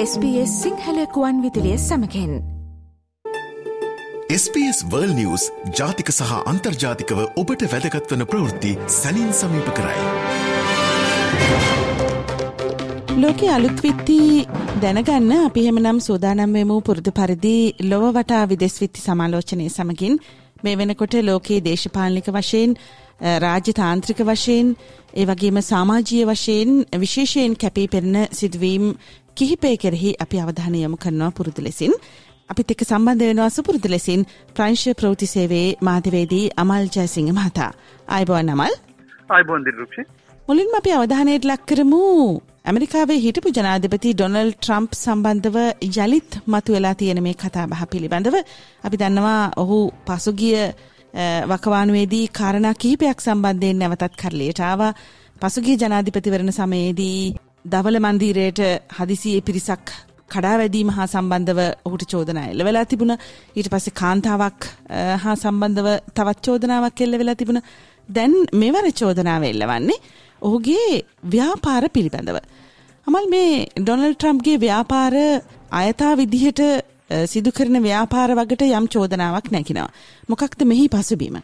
[0.00, 2.34] SBS සිංහලකුවන් විදිලිය සමකෙන්
[4.34, 5.46] SBS වර්ල් නිවස්
[5.78, 10.04] ජාතික සහ අන්තර්ජාතිකව ඔබට වැදගත්වන ප්‍රවෘත්ති සැනින් සමීප කරයි.
[13.24, 14.20] ලෝක අලුත්විත්ති
[14.82, 17.56] දැනගන්න අපි හෙමනම් සූදානම්වමු පුරුදු පරිදි
[17.90, 20.18] ලොව වටා විදෙස්විත්ති සමාලෝචනය සමගින්
[20.62, 22.80] මේ වෙනකොට ලෝකයේ දේශපාලනික වශයෙන්
[23.44, 24.76] රාජ්‍ය තාන්ත්‍රික වශයෙන්
[25.14, 28.86] ඒ වගේම සාමාජීය වශයෙන් විශේෂයෙන් කැපී පෙරෙන සිදුවීම්
[29.38, 31.92] කිහිපය කෙරෙහි අපි අවධානය යොමු කරනවා පුරුදු ලෙසින්.
[32.50, 34.20] අපිත් එක්ක සම්බන්ධ වෙනවා සුපුරුදු ලෙසින්
[34.56, 37.70] ප්‍රංශ ප්‍රවෘත්ති සේවයේ මාධ්‍යවේදී අමල් ජයසිංහ මහතා.
[38.08, 38.74] ආයුබෝවන් අමල්.
[39.30, 40.02] ආයුබෝවන් දිරුක්ෂි.
[40.48, 42.02] මුලින්ම අපි අවධානයට ලක් කරමු
[42.64, 45.56] ඇමරිකාවේ හිටපු ජනාධිපති ඩොනල් ට්‍රම්ප් සම්බන්ධව
[45.88, 48.36] යළිත් මතුවෙලා තියෙන මේ කතාබහ පිළිබඳව
[48.84, 50.56] අපි දන්නවා ඔහු පසුගිය
[51.46, 54.92] වකවානුවේදී කාරණා කිහිපයක් සම්බන්ධයෙන් නැවතත් කරලියට ආවා
[55.40, 57.20] පසුගිය ජනාධිපතිවරණ සමයේදී
[57.72, 58.60] දවල මන්දීරයට
[58.98, 59.92] හදිසියේ පිරිසක්
[60.30, 63.14] කඩාවැදීම හා සම්බන්ධව ඔහුට චෝදනා එල්ල වෙලා තිබුණ
[63.56, 64.68] ඊට පස්සේ කාන්තාවක්
[65.22, 67.60] හා සම්බන්ධව තවත් චෝදනාවක් එල්ල වෙලා තිබුණ
[68.08, 69.98] දැන් මෙවර චෝදනාව එල්ලවන්නේ
[70.42, 72.38] ඔහුගේ ව්‍යාපාර පිළිබඳව.
[73.06, 75.14] අමල් මේ ඩොනල් ට්‍රම්ප්ගේ ව්‍යාපාර
[75.72, 76.62] අයතා විදිහට
[77.26, 79.88] සිදු කරන ව්‍යාපාර වගට යම් චෝදනාවක් නැකිනවා.
[80.28, 81.38] මොකක්ද මෙහි පසුබීම.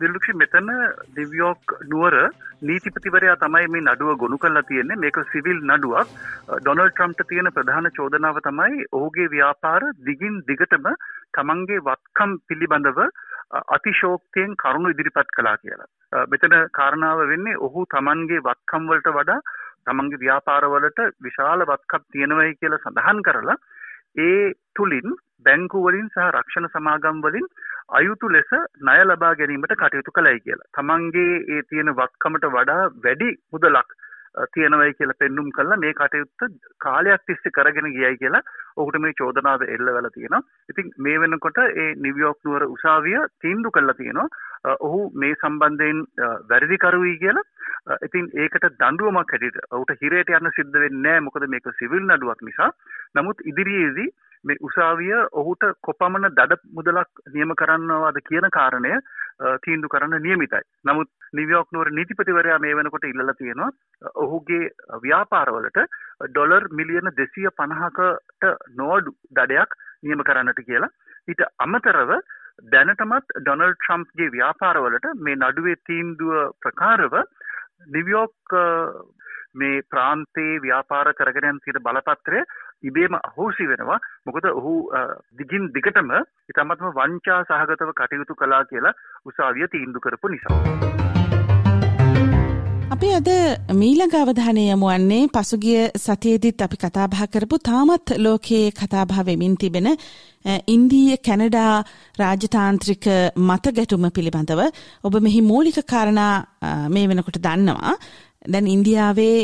[0.00, 0.68] දිල්ලුක්ෂි මෙතන
[1.16, 2.14] දිවියෝක් නුවර
[2.62, 6.12] නීතිපතිවරයා තමයි මේ නඩුව ගොනු කරලා තියෙන්නේ මේක සිවිල් නඩුවක්
[6.48, 10.86] uh, ඩොනල් ට්‍රම්ප්ට තියෙන ප්‍රධාන චෝදනාව තමයි ඔහුගේ ව්‍යාපාර දිගින් දිගටම
[11.32, 13.10] තමන්ගේ වත්කම් පිළිබඳව uh,
[13.70, 15.90] අතිශෝක්තියෙන් කරුණු ඉදිරිපත් කළා කියලා.
[16.12, 19.40] Uh, මෙතන කාරණාව වෙන්නේ ඔහු තමන්ගේ වත්කම් වලට වඩා
[19.84, 23.58] තමන්ගේ ව්‍යාපාරවලට විශාල වත්කම් තියෙනවයි කියලා සඳහන් කරලා
[24.20, 24.40] ඒ
[24.76, 27.46] තුලින් බැංකුවලින් සහ රක්ෂණ සමාගම් වලින්
[27.90, 30.70] අයුතු ලෙස ණය ලබා ගැනීමට කටයුතු කළයි කියලා.
[30.72, 33.94] තමන්ගේ ඒ තියෙන වත්කමට වඩා වැඩි මුදලක්
[34.48, 36.44] තියෙනවයි කියලා පෙන්눔 කළා මේ කටයුත්ත
[36.78, 38.42] කාලයක් තිස්සේ කරගෙන ගියයි කියලා
[38.76, 40.42] ඔහුට මේ චෝදනාව එල්ල වෙලා තියෙනවා.
[40.68, 44.28] ඉතින් මේ වෙනකොට ඒ නිව්යෝක් නුවර උසාවිය තීන්දුව කළා තියෙනවා.
[44.80, 46.02] ඔහු මේ සම්බන්ධයෙන්
[46.50, 47.46] වැරදිකරුවයි කියලා.
[48.00, 51.26] ඉතින් ඒකට දඬුවමක් හැටියට ඔහුට හිරේට යන්න සිද්ධ වෙන්නේ නැහැ.
[51.28, 52.70] මොකද මේක සිවිල් නඩුවක් නිසා.
[53.14, 54.10] නමුත් ඉදිරියේදී
[54.44, 58.94] මේ උසාවිය ඔහුට කොපමණ දඩ මුදලක් නියම කරන්නවාද කියන කාරණය
[59.64, 60.62] තීන්දු කරන්න නියමිතයි.
[60.84, 63.70] නමුත් නිවියෝක් නුවර නීතිපතිවරයා මේ වෙනකොට ඉල්ලලා තියෙනවා
[64.16, 64.64] ඔහුගේ
[65.02, 65.80] ව්‍යාපාරවලට
[66.26, 70.92] ඩොලර් මිලියන දෙසිය පණහකට නෝඩු දඩයක් නියම කරන්නට කියලා.
[71.28, 72.12] ඊට අමතරව
[72.72, 77.18] දැනටමත් ඩොනල් ට්‍රම්ප්ගේ ව්‍යාපාරවලට මේ නඩුවේ තීන්දුව ප්‍රකාරව
[77.88, 78.56] නිවියෝක්
[79.54, 82.42] මේ ප්‍රාන්තයේ ව්‍යාපාර කරගෙන තියෙන බලපත්‍රය
[82.84, 84.74] ඉබේම අහෝසි වෙනවා මොකද ඔහු
[85.38, 86.14] දිගින් දිගටම
[86.48, 90.60] ඉතාමත්ම වංචා සහගතව කටයුතු කළා කියලා උසාවිය තීන්දු කරපු නිසා.
[92.92, 93.28] අපි අද
[93.74, 99.88] මීළඟ අවධානය යමු වන්නේ පසුගිය සතියේදීත් අපි කතාබහ කරපු තාමත් ලෝකයේ කතාබහ වෙමින් තිබෙන
[100.68, 101.72] ඉන්දීය කැනඩා
[102.18, 103.06] රාජතාන්ත්‍රික
[103.40, 104.62] මත ගැටුම පිළිබඳව
[105.04, 106.34] ඔබ මෙහි මූලික කාරණා
[106.88, 107.94] මේ වෙනකොට දන්නවා
[108.44, 109.36] දැන් ඉන්දියාවේ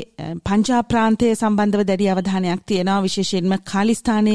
[0.45, 4.35] පංජා ප්‍රාන්තය සම්බන්ධව දැඩි අවධානයක් තියෙනවා විශේෂයෙන්ම කාලිස්ථානය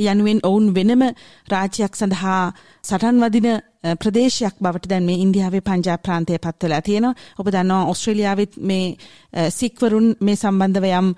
[0.00, 1.02] යනුවෙන් ඔවුන් වෙනම
[1.48, 2.42] රාජ්‍යයක් සඳහා
[2.84, 3.48] සටන් වදින
[3.96, 7.14] ප්‍රදේශයක් බවට දැන් මේ ඉන්දියාවේ පංජා ප්‍රාන්තය පත්වලා තියෙනවා.
[7.38, 8.96] ඔබ දන්නවා ඔස්ට්‍රේලියාවෙත් මේ
[9.50, 11.08] සික්වරුන් මේ සම්බන්ධව යම්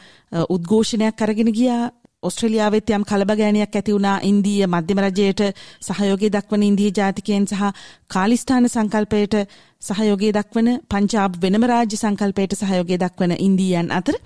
[0.49, 1.91] උද්ඝෝෂණයක් අරගෙන ගියා
[2.23, 4.17] ඔස්ට්‍රලියාවෙත් යම් කලබගෑනයක් ඇති වුණා.
[4.23, 5.41] ඉන්දීය මධ්‍යම රජයට
[5.81, 7.63] සහයෝගය දක්වන ඉන්දිය ජාතිකයන් සහ
[8.09, 9.37] කාලිස්ථාන සංකල්පයට
[9.83, 14.19] සහයෝගය දක්වන පංචාබ් වෙනම රාජ්‍ය සංකල්පයට සහයෝගය දක්වන ඉන්දීයන් අතර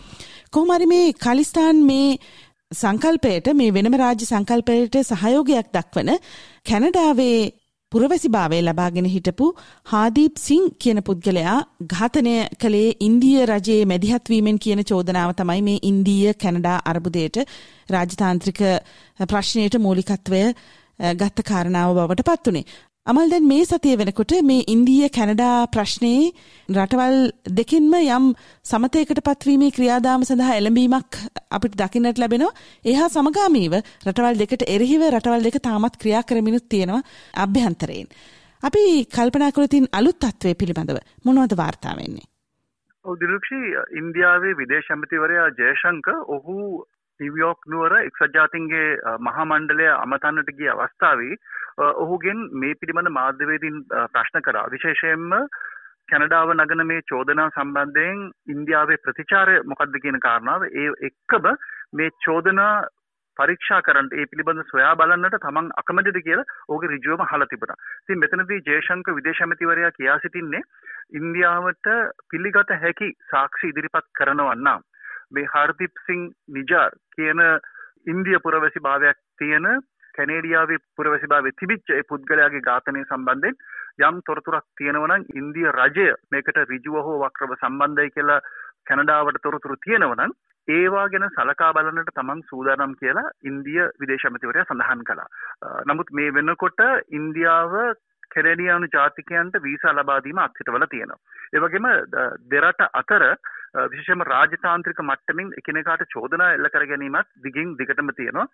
[0.50, 2.08] කොහොමරි මේ කාලිස්ථාන් මේ
[2.70, 6.10] සංකල්පයට මේ වෙනම රාජ්‍ය සංකල්පයට සහයෝගයක් දක්වන
[6.66, 7.38] කැනඩාවේ
[7.92, 9.46] පුරවැසි භාවය ලබාගෙන හිටපු
[9.86, 11.56] හාදීප් සිං කියන පුද්ගලයා
[11.86, 17.38] ඝාතනය කළේ ඉන්දිය රජයේ මැදිහත්වීමෙන් කියන චෝදනාව තමයි මේ ඉන්දීය කැනඩා අර්බුදයට
[17.90, 18.62] රාජතාන්ත්‍රික
[19.26, 20.42] ප්‍රශ්නයට මූලිකත්වය
[21.14, 22.64] ගත්ත කාරණාව බවට පත්වනේ.
[23.06, 26.30] අමල් දැන් මේ සතිය වෙනකොට මේ ඉන්දීය කැනඩා ප්‍රශ්නයේ
[26.72, 27.16] රටවල්
[27.58, 28.28] දෙකින්ම යම්
[28.64, 31.18] සමතයකට පත්වීමේ ක්‍රියාදාම සඳහා එළඹීමක්
[31.56, 32.56] අපිට දකින්නට ලැබෙනවා.
[32.84, 33.76] එහා සමගාමීව
[34.08, 37.02] රටවල් දෙකට එරෙහිව රටවල් දෙක තාමත් ක්‍රියා කරමිනුත් තියෙනවා
[37.44, 38.08] අභ්‍යන්තරයෙන්.
[38.62, 38.84] අපි
[39.16, 42.24] කල්පනා කරතින් අලුත් තත්ත්වය පිළිබඳව මොනවද වාර්තා වෙන්නේ?
[43.04, 43.60] ඔව් දිලුක්ෂි
[44.00, 46.08] ඉන්දියාවේ විදේශ ඇමතිවරයා ජයශංක
[46.38, 46.56] ඔහු
[47.20, 51.36] නිවියෝක් නුවර එක්සත් ජාතීන්ගේ මහා මණ්ඩලය අමතන්නට ගිය අවස්ථාවේ
[51.98, 53.78] ඔහුගෙන් මේ පිළිබඳ මාධ්‍යවේදීන්
[54.10, 55.30] ප්‍රශ්න කරා විශේෂයෙන්ම
[56.08, 61.48] කැනඩාව නගන මේ චෝදනා සම්බන්ධයෙන් ඉන්දියාවේ ප්‍රතිචාරය මොකක්ද කියන කාරණාව ඒ එක්කම
[61.92, 62.72] මේ චෝදනා
[63.36, 67.78] පරීක්ෂා කරන්න ඒ පිළිබඳ සොයා බලන්නට තමන් අකමැතිද කියලා ඕක ඍජුවම අහලා තිබුණා.
[68.02, 70.64] ඉතින් මෙතනදී ජයශංක විදේශ ඇමතිවරයා කියා සිටින්නේ
[71.12, 71.88] ඉන්දියාවට
[72.28, 74.84] පිළිගත හැකි සාක්ෂි ඉදිරිපත් කරනවා නම්
[75.30, 77.42] මේ හර්දීප් සිං නිජාර් කියන
[78.06, 79.68] ඉන්දිය පුරවැසි භාවයක් තියෙන
[80.14, 83.60] කැනේඩියාවේ පුරවැසි භාවය තිබිච්ච ඒ පුද්ගලයාගේ ඝාතනය සම්බන්ධයෙන්
[84.02, 88.40] යම් තොරතුරක් තියෙනවනම් ඉන්දිය රජය මේකට ඍජුව හෝ වක්‍රව සම්බන්ධයි කියලා
[88.84, 90.34] කැනඩාවට තොරතුරු තියෙනවනම්
[90.68, 95.28] ඒවා ගැන සලකා බලන්නට තමන් සූදානම් කියලා ඉන්දිය විදේශමතිවරයා සඳහන් කළා.
[95.84, 96.80] නමුත් මේ වෙනකොට
[97.10, 97.74] ඉන්දියාව
[98.36, 101.20] කෙරඩියානු ජාතිකයන්ට වීසා ලබාදීම අත්හිටවල තියෙනවා.
[101.56, 101.90] ඒවගේම
[102.52, 103.24] දෙරට අතර
[103.92, 108.46] විශේෂම රාජතාන්ත්‍රික මට්ටමින් එකිනෙකාට චෝදනා එල්ල කර ගැනීමත් දිගින් දිගටම තියෙනවා.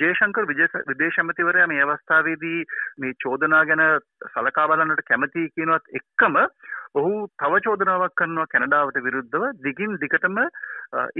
[0.00, 0.48] ජේෂංකර්
[0.90, 2.60] විදේශමතිවරයා මේ අවස්ථාවේදී
[3.04, 3.84] මේ චෝදනා ගැන
[4.34, 6.40] සලකා බලන්නට කැමති කියනවත් එක්කම
[7.00, 7.12] ඔහු
[7.42, 9.44] තව චෝදනාවක් කරනවා කැනඩාවට විරුද්ධව.
[9.66, 10.40] දිගින් දිගටම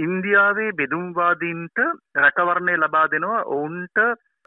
[0.05, 1.79] ඉන්දියාවේ බෙදුම්වාදීන්ට
[2.23, 3.41] රැකවරණය ලබා දෙනවා.
[3.55, 3.97] ඔවුන්ට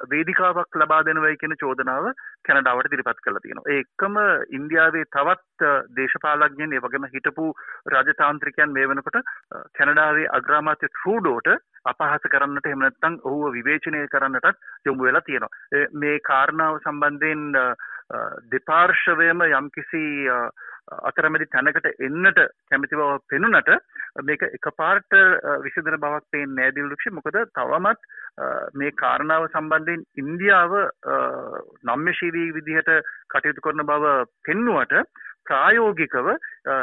[0.05, 2.11] වේදිකාවක් ලබා දෙනවයි කියන චෝදනාව
[2.45, 3.67] කැනඩාවට දිරිපත් කළ තියෙනවා.
[3.67, 4.19] ඒ එක්කම
[4.51, 7.47] ඉන්දියාවේ තවත් දේශපාලඥයන් ඒ වගේම හිටපු
[7.87, 9.19] රාජතාන්ත්‍රිකයන් මේ වෙනකොට
[9.79, 11.53] කැනඩාවේ අග්‍රාමාත්‍ය ට්‍රූඩෝට
[11.85, 15.85] අපහාස කරන්නට එහෙම නැත්නම් ඔහුව විවේචනය කරන්නටත් යොමු වෙලා තියෙනවා.
[15.95, 17.45] මේ කාරණාව සම්බන්ධයෙන්
[18.49, 20.03] දෙපාර්ශවයම යම්කිසි
[21.03, 22.39] අතරමැදි තැනකට එන්නට
[22.71, 23.71] කැමති බව පෙනුනට
[24.23, 25.17] මේක එකපාරට
[25.65, 28.07] විසඳන බවක් පේන්නේ නැහැ දිල්රුක්ෂි මොකද තවමත්
[28.75, 30.77] මේ කාරණාව සම්බන්ධයෙන් ඉන්දියාව
[31.85, 32.93] නම්‍යශීලී විදිහට
[33.29, 34.15] කටයුතු කරන බව
[34.45, 34.95] පෙන්නුවට
[35.49, 36.29] ප්‍රායෝගිකව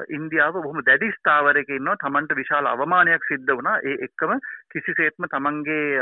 [0.09, 4.35] ඉන්දියාව බොහොම දැඩි ස්ථාවරයක ඉන්නවා තමන්ට විශාල අවමානයක් සිද්ධ වුණා ඒ එක්කම
[4.71, 6.01] කිසිසේත්ම තමන්ගේ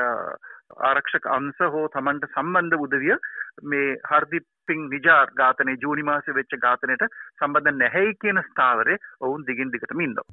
[0.81, 3.17] ආරක්ෂක අංශ හෝ තමන්ට සම්බන්ධ උදවිය
[3.65, 10.01] මේ හර්දිප්පින් නිජාර් ඝාතනයේ ජූනි මාසේ වෙච්ච ඝාතනයට සම්බන්ධ නැහැයි කියන ස්ථාවරේ ඔවුන් දිගින් දිගටම
[10.01, 10.27] ඉන්නවා.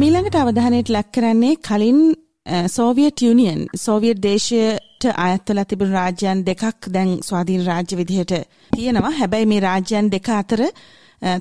[0.00, 2.00] මීළඟට අවධානයට ලක් කරන්නේ කලින්
[2.46, 8.32] සෝවියට් යුනියන් සෝවියට් දේශයට අයත්වලා තිබුණු රාජ්‍යයන් දෙකක් දැන් ස්වාධීන රාජ්‍ය විදිහට
[8.72, 9.10] තියෙනවා.
[9.12, 10.62] හැබැයි මේ රාජ්‍යයන් දෙක අතර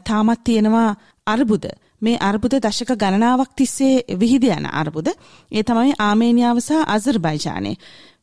[0.04, 0.96] තාමත් තියෙනවා
[1.28, 1.66] අර්බුද.
[2.02, 5.08] මේ අර්බුද දශක ගණනාවක් තිස්සේ විහිද යන අර්බුද.
[5.52, 7.74] ඒ තමයි ආමේනියාව සහ අසර්බයිජානය.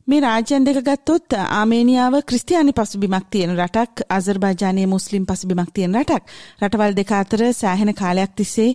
[0.07, 6.23] මේ රාජ්‍යන් දෙක ගත්තොත් ආමේනියාව ක්‍රිස්තියානි පසුබිමක් තියෙන රටක් අසර්බයිජානයේ මුස්ලිම් පසුබිමක් තියෙන රටක්.
[6.61, 8.69] රටවල් දෙක අතර සෑහෙන කාලයක් තිස්සේ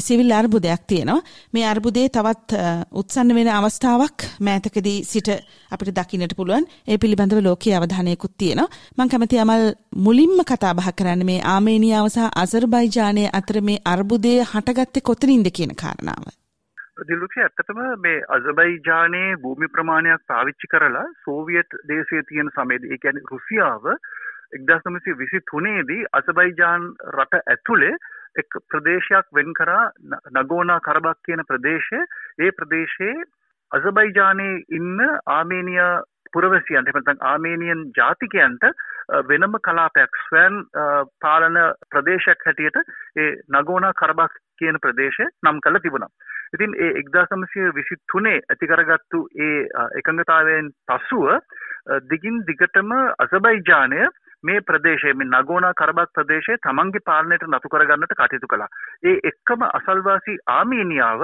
[0.00, 1.26] සිවිල් අර්බුදයක් තියෙනවා.
[1.52, 2.62] මේ අර්බුදේ තවත්
[2.92, 5.32] උත්සන්න වෙන අවස්ථාවක් මෑතකදී සිට
[5.72, 6.70] අපිට දකින්නට පුළුවන්.
[6.88, 8.70] ඒ පිළිබඳව ලෝකීය අවධානයකුත් තියෙනවා.
[8.96, 9.68] මම කැමති අමල්
[9.98, 16.45] මුලින්ම කතා බහ කරන්න මේ ආමේනියාව සහ අසර්බයිජානය අතර මේ අර්බුදය හටගත්තේ කොතනින්ද කියන කාරණාව.
[16.98, 23.84] දිල්ලුක්ෂ ඇත්තටම මේ අසබයිජානයේ භූමි ප්‍රමාණයක් පාවිච්චි කරලා සෝවියට් දේශය තියෙන සමයේදී ඒ කියන්නේ රුසියාව
[24.54, 27.92] 1923 දී අසබයිජාන් රට ඇතුලේ
[28.36, 29.84] එක් ප්‍රදේශයක් වෙන් කරා
[30.34, 32.00] නගෝනා කරබක් කියන ප්‍රදේශය
[32.38, 33.14] ඒ ප්‍රදේශයේ
[33.72, 35.94] අසබයිජානයේ ඉන්න ආමේනියා
[36.36, 38.66] පුරවැසියන්ට එහෙම නැත්නම් ආමේනියන් ජාතිකයන්ට
[39.24, 40.62] වෙනම කලාපයක් ස්වයන්
[41.20, 41.58] පාලන
[41.90, 42.80] ප්‍රදේශයක් හැටියට
[43.16, 46.10] ඒ නගෝනා කරබක් කියන ප්‍රදේශය නම් කළ තිබුණා.
[46.54, 51.26] ඉතින් ඒ එක්දා සමසය විසි තුනේ ඇතිකරගත්තු ඒ එකඟතාවයෙන් පසුව
[52.04, 54.06] දිගින් දිගටම අසබයිජානය
[54.44, 58.70] මේ ප්‍රදේශය මේ නගෝනා කරබත් ප්‍රදේශය තමන්ගේ පාලනයට නතු කරගන්නට කටයුතු කළා.
[59.04, 61.22] ඒ එක්කම අසල්වාසී ආමීනියාව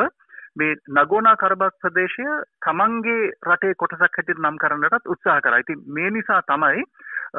[0.56, 2.26] මේ නගෝනා කරබත් ප්‍රදේශය
[2.62, 5.62] තමන්ගේ රටේ කොටසක් හැටියට නම් කරන්නටත් උත්සාහ කරා.
[5.64, 6.84] ඉතින් මේ නිසා තමයි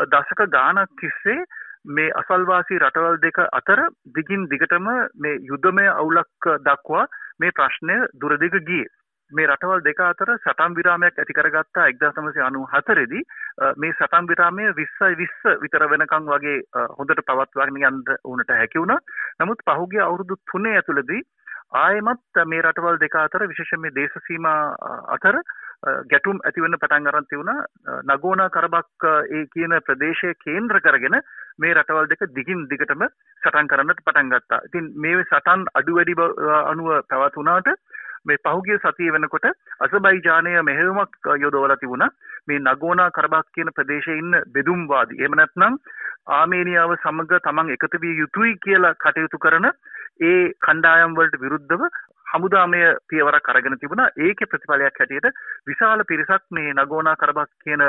[0.07, 1.39] දශක ගානක් තිස්සේ
[1.88, 7.07] මේ අසල්වාසී රටවල් දෙක අතර දිගින් දිගටම මේ යුද්ධමය අවුලක් දක්වා
[7.40, 8.92] මේ ප්‍රශ්නය දුරදිග ගියේ.
[9.31, 13.23] මේ රටවල් දෙක අතර සටන් විරාමයක් ඇති කරගත්තා 1994 දී
[13.78, 16.57] මේ සටන් විරාමය 20යි 20 විතර වෙනකන් වගේ
[16.97, 18.99] හොඳට පවත්වාගෙන යන්න උනට හැකි වුණා.
[19.40, 21.23] නමුත් පහුගිය අවුරුදු 3 ඇතුළතදී
[21.73, 24.57] ආයෙමත් මේ රටවල් දෙක අතර විශේෂයෙන් මේ දේශ සීමා
[25.09, 25.39] අතර
[26.07, 31.18] ගැටුම් ඇතිවන්න පටන් අරන් තිබුණා නගෝනා කරබක් ඒ කියන ප්‍රදේශය කේන්ද්‍ර කරගෙන
[31.57, 33.07] මේ රටවල් දෙක දිගින් දිගටම
[33.42, 34.61] සටන් කරන්නට පටන් ගත්තා.
[34.65, 36.15] ඉතින් මේ සටන් අඩු වැඩි
[36.63, 37.73] අනුව පැවතුනාට
[38.25, 39.49] මේ පහුගිය සතිය වෙනකොට
[39.80, 42.13] අසබයිජානය මෙහෙයුමක් යොදවලා තිබුණා
[42.47, 45.19] මේ නගෝනා කරබක් කියන ප්‍රදේශයේ ඉන්න බෙදුම්වාදී.
[45.19, 45.78] එහෙම නැත්නම්
[46.31, 49.69] ආමේනියාව සමග තමන් එකතු විය යුතුයි කියලා කටයුතු කරන
[50.23, 51.88] ඒ කණ්ඩායම් වලට විරුද්ධව
[52.28, 55.28] හමුදාමය පියවරක් අරගෙන තිබුණා ඒකේ ප්‍රතිඵලයක් හැටියට
[55.68, 57.83] විශාල පිරිසක් මේ නගෝනා කරබක් කියන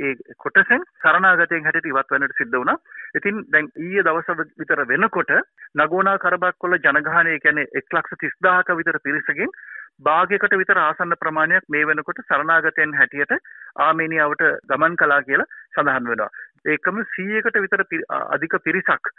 [0.00, 2.76] ඒ කොටසෙන් සරණාගතයෙන් හැටියට ඉවත් වෙන්නට සිද්ධ වුණා.
[3.14, 5.32] ඉතින් දැන් ඊයේ දවස විතර වෙනකොට
[5.76, 9.56] නගෝනා කරබක් වල ජනගහනය කියන්නේ 130000ක විතර පිරිසකින්
[10.00, 13.36] භාගයකට විතර ආසන්න ප්‍රමාණයක් මේ වෙනකොට සරණාගතයන් හැටියට
[13.78, 16.30] ආමේනියාවට ගමන් කළා කියලා සඳහන් වෙනවා.
[16.66, 19.12] ඒකම සීයකට විතර අධික පිරිසක්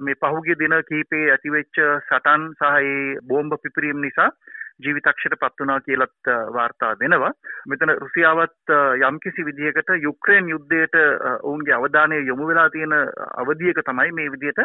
[0.00, 4.30] මේ පහුගිය දින කීපේ ඇතිවෙච්ච සටන් සහ බෝම්බ පිපිරීම නිසා
[4.78, 7.32] ජීවිතක්ෂයට පත් වුණා කියලත් වාර්තා වෙනවා.
[7.66, 10.96] මෙතන රුසියාවත් යම්කිසි විදිහකට යුක්‍රේන් යුද්ධයට
[11.42, 12.94] ඔවුන්ගේ අවධානය යොමු වෙලා තියෙන
[13.36, 14.62] අවධියක තමයි මේ විදිහට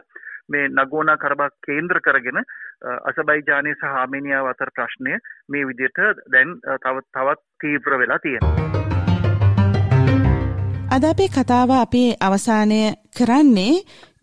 [0.49, 2.39] මේ නගෝනා කරබක් කේන්ද්‍ර කරගෙන
[3.05, 5.17] අසබයිජානය සහ ආමේනියාව අතර ප්‍රශ්නය
[5.49, 8.71] මේ විදියට දැන් තවත් තවත් තීව්‍ර වෙලා තියෙනවා.
[10.91, 12.81] අද අපේ කතාව අපේ අවසානය
[13.17, 13.75] කරන්නේ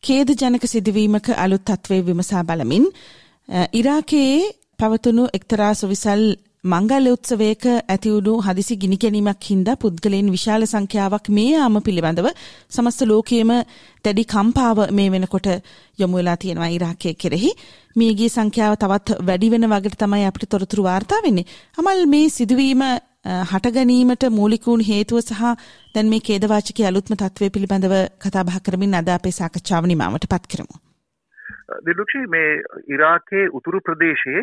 [0.03, 2.85] කේද ජනක සිදුවීමක අලුත් තත්ත්වය විමසා බලමින්
[3.73, 4.37] ඉරාකයේ
[4.79, 6.23] පවතුණු එක්තරා සොවිසල්
[6.65, 12.29] මංගල්‍ය උත්සවයක ඇතිවුණු හදිසි ගිනිගැනීමක් හින්දා පුද්ගලයන් විශාල සංඛ්‍යාවක් මේ යාම පිළිබඳව
[12.69, 13.53] සමස්ත ලෝකයේම
[14.05, 15.47] දැඩි කම්පාව මේ වෙනකොට
[15.99, 17.51] යොමු වෙලා තියෙනවා ඉරාකයේ කෙරෙහි.
[17.97, 21.47] මියගිය සංඛ්‍යාව තවත් වැඩි වෙන වගේට තමයි අපිට තොරතුරු වාර්තා වෙන්නේ.
[21.79, 22.83] අමල් මේ සිදුවීම
[23.45, 25.55] හටගැනීමට මූලිකුණු හේතුව සහ
[25.95, 30.88] දැන් මේ කේදවාචකයේ අලුත්ම තත්ත්වය පිළිබඳව කතා බහ කරමින් අද අපේ සාකච්ඡාව නිමාවට පත් කරමු.
[31.85, 32.51] දිලුක්ෂි මේ
[32.89, 34.43] ඉරාකයේ උතුරු ප්‍රදේශයේ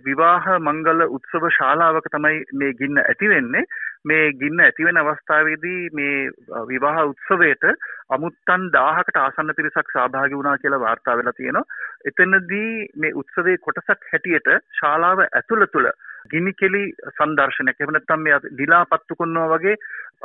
[0.00, 3.64] විවාහ මංගල උත්සව ශාලාවක තමයි මේ ගින්න ඇති වෙන්නේ
[4.04, 6.30] මේ ගින්න ඇතිවෙන අවස්ථාවේදී මේ
[6.68, 7.66] විවාහ උත්සවයට
[8.10, 11.66] අමුත්තන් 1000කට ආසන්න පිරිසක් සහභාගී වුණා කියලා වාර්තා වෙලා තියෙනවා.
[12.04, 15.90] එතනදී මේ උත්සවයේ කොටසක් හැටියට ශාලාව ඇතුළ තුළ
[16.28, 19.76] ගිනිකෙලි සංදර්ශනයක් එහෙම නැත්නම් මේ ඩිලා පත්තු කරනවා වගේ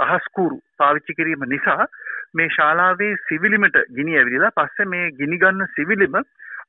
[0.08, 1.88] අහස්කූරු පාවිච්චි කිරීම නිසා
[2.34, 6.20] මේ ශාලාවේ සිවිලිමට ගිනි ඇවිදලා පස්සේ මේ ගිනි ගන්න සිවිලිම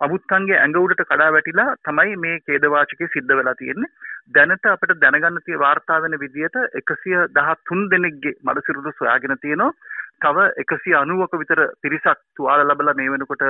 [0.00, 3.92] අමුත්තන්ගේ ඇඟ උඩට කඩා වැටිලා තමයි මේ ඛේදවාචකේ සිද්ධ වෙලා තියෙන්නේ.
[4.34, 9.72] දැනට අපිට දැනගන්න තියෙන වාර්තා වෙන විදිහට 113 දෙනෙක්ගේ මඩ සිරුරු සොයාගෙන තියෙනවා.
[10.20, 13.44] තව එකසි අනුවක විතර පිරිසක් තුවාල ලබල මේ වෙනකොට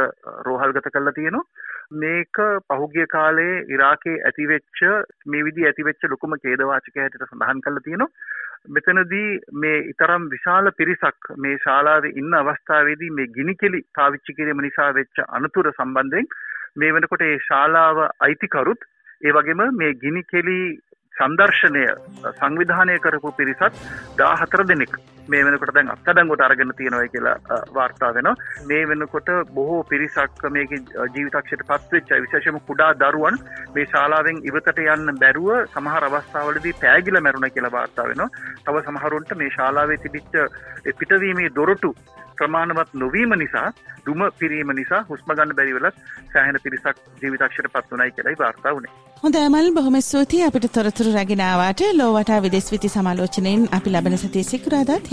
[0.47, 1.45] රෝහල්ගත කල්ලා තියෙනවා.
[1.95, 4.81] මේක පහුගිය කාලේ ඉරාකේ ඇතිවෙච්ච
[5.27, 8.11] මේ විදි ඇතිවෙච්ච ලොකුම කේදවාචක හැටට සඳහන් කල්ල තියෙනවා.
[8.69, 15.23] මෙතනදී මේ ඉතරම් විශාල පිරිසක් මේ ශාලාවේ ඉන්න අවස්ථාවේදී මේ ගිනිකෙලි පාවිච්චි කිරීම නිසා වෙච්ච
[15.31, 16.33] අනතුර සම්බන්ධයෙන්
[16.77, 20.59] මේ වෙනකොට ඒ ශාලාව අයිතිකරුත් ඒ වගේම මේ ගිනිකෙලි
[21.15, 21.85] සංදර්ශනය
[22.33, 23.85] සංවිධානය කරපු පිරිසත්
[24.19, 27.37] දා හතර දෙනෙක් මේ වෙනකොට දැන් අත්තඩංගොට අරගෙන තියෙනවයි කියලා
[27.75, 28.35] වාර්තා වෙනවා.
[28.67, 30.75] මේ වෙනකොට බොහෝ පිරිසක් මේක
[31.15, 33.41] ජීවිතක්ෂයට පත්වෙච්ච විශේෂම කුඩා දරුවන්
[33.75, 38.31] මේ ශාලාවෙන් ඉවතට යන්න බැරුව සමහර අවස්ථාවලදී පෑගිල මැරුණ කියලා වාර්තා වෙනවා.
[38.65, 40.39] තව සමහරුන්ට මේ ශාලාවේ තිබිච්ච
[40.99, 41.95] පිටවීමේ දොරටු
[42.39, 43.69] ප්‍රමාණවත් නොවීම නිසා
[44.07, 46.01] දුම පිරීම නිසා හුස්ම ගන්න බැරි වෙලත්
[46.33, 48.93] සෑහෙන පිරිසක් ජීවිතක්ෂයට පත් වුණයි කියලායි වාර්තා වුණේ.
[49.23, 50.45] හොඳ ඇමල් බොහොම ස්තුතියි.
[50.49, 55.13] අපිට තොරතුරු රැගෙන ආවාට ලෝවට විදෙස් විති සමාලෝචනයෙන් අපි ලබන සතියේ සිකුරාදාත්